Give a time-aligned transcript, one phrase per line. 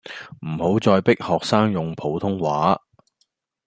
[0.47, 2.81] 唔好再迫學生用普通話